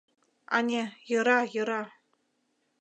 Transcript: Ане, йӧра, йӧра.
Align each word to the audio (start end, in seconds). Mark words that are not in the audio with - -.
Ане, 0.57 0.83
йӧра, 1.09 1.39
йӧра. 1.53 1.81